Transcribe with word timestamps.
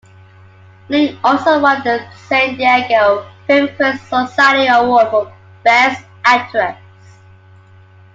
Ling 0.89 1.15
also 1.23 1.59
won 1.61 1.83
the 1.83 2.03
San 2.27 2.57
Diego 2.57 3.23
Film 3.45 3.67
Critics 3.75 4.01
Society 4.09 4.65
Award 4.65 5.07
for 5.11 5.31
Best 5.63 6.03
Actress. 6.25 6.75